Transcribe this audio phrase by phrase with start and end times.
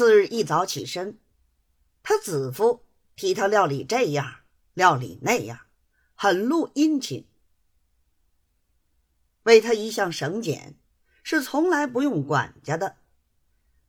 [0.00, 1.18] 次日一早起身，
[2.02, 4.36] 他子夫替他料理这样，
[4.72, 5.66] 料理那样，
[6.14, 7.28] 很露殷勤，
[9.42, 10.78] 为他一向省俭，
[11.22, 12.96] 是从来不用管家的。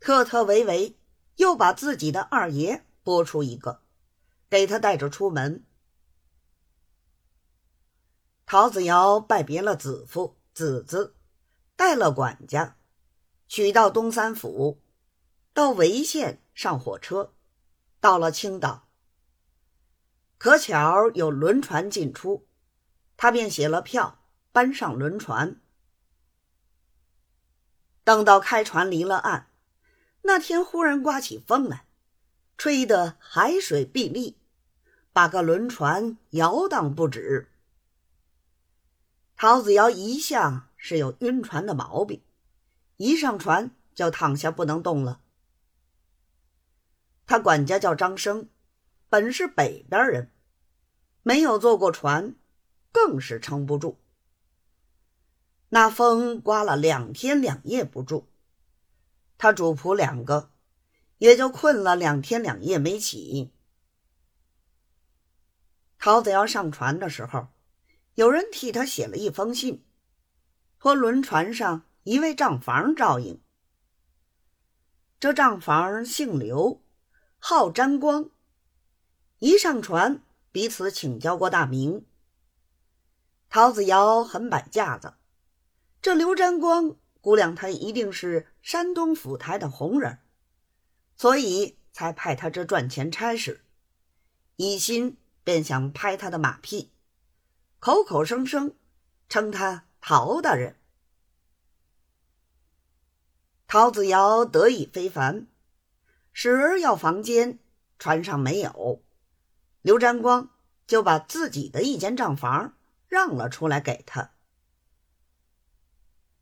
[0.00, 0.98] 特特为为，
[1.36, 3.82] 又把自己的二爷拨出一个，
[4.50, 5.64] 给他带着出门。
[8.44, 11.14] 陶子尧拜别了子父子子，
[11.76, 12.76] 带了管家，
[13.46, 14.82] 取到东三府。
[15.54, 17.34] 到潍县上火车，
[18.00, 18.88] 到了青岛，
[20.38, 22.46] 可巧有轮船进出，
[23.18, 25.60] 他便写了票，搬上轮船。
[28.02, 29.50] 等到开船离了岸，
[30.22, 31.86] 那天忽然刮起风来，
[32.56, 34.38] 吹得海水碧立，
[35.12, 37.50] 把个轮船摇荡不止。
[39.36, 42.22] 陶子尧一向是有晕船的毛病，
[42.96, 45.20] 一上船就躺下不能动了。
[47.32, 48.50] 他管家叫张生，
[49.08, 50.30] 本是北边人，
[51.22, 52.34] 没有坐过船，
[52.92, 53.98] 更是撑不住。
[55.70, 58.26] 那风刮了两天两夜不住，
[59.38, 60.50] 他主仆两个
[61.16, 63.50] 也就困了两天两夜没起。
[65.98, 67.48] 陶子要上船的时候，
[68.12, 69.82] 有人替他写了一封信，
[70.78, 73.40] 托轮船上一位账房照应。
[75.18, 76.81] 这账房姓刘。
[77.44, 78.30] 号沾光，
[79.40, 82.06] 一上船，彼此请教过大名。
[83.48, 85.14] 陶子尧很摆架子，
[86.00, 90.20] 这刘沾光估量他一定是山东府台的红人，
[91.16, 93.64] 所以才派他这赚钱差事，
[94.54, 96.92] 一心便想拍他的马屁，
[97.80, 98.76] 口口声声
[99.28, 100.76] 称他陶大人。
[103.66, 105.48] 陶子尧得意非凡。
[106.32, 107.58] 使儿要房间，
[107.98, 109.02] 船上没有，
[109.82, 110.50] 刘占光
[110.86, 112.74] 就把自己的一间账房
[113.06, 114.32] 让了出来给他。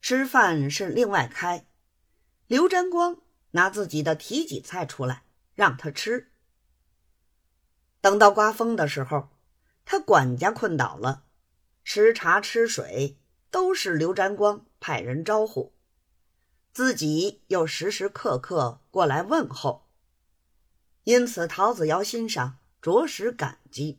[0.00, 1.66] 吃饭是另外开，
[2.46, 5.24] 刘占光拿自己的提己菜出来
[5.54, 6.30] 让他吃。
[8.00, 9.28] 等到刮风的时候，
[9.84, 11.24] 他管家困倒了，
[11.84, 13.16] 吃茶吃水
[13.50, 15.75] 都是刘占光派人招呼。
[16.76, 19.86] 自己又时时刻刻过来问候，
[21.04, 23.98] 因此陶子瑶心上着实感激。